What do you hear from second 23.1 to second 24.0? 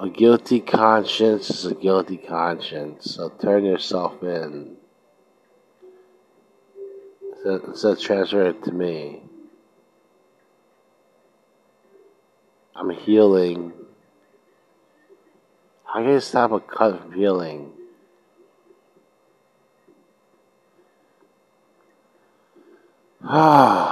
Ah.